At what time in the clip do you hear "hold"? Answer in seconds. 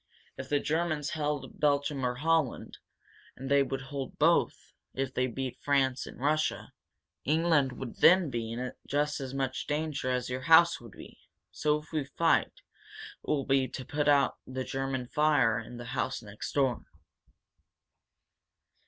3.81-4.17